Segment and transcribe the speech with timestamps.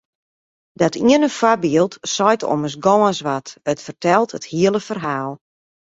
[0.81, 5.31] Dat iene foarbyld seit ommers gâns wat, it fertelt it hiele ferhaal.